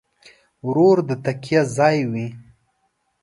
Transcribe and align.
ورور 0.67 0.97
د 1.09 1.11
تکیه 1.23 1.61
ځای 1.77 1.97
وي. 2.11 2.27